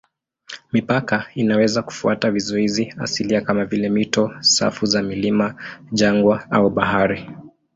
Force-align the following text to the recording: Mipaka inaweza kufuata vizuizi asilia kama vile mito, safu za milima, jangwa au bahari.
Mipaka 0.73 1.25
inaweza 1.35 1.81
kufuata 1.83 2.31
vizuizi 2.31 2.93
asilia 2.99 3.41
kama 3.41 3.65
vile 3.65 3.89
mito, 3.89 4.31
safu 4.39 4.85
za 4.85 5.03
milima, 5.03 5.55
jangwa 5.93 6.51
au 6.51 6.69
bahari. 6.69 7.29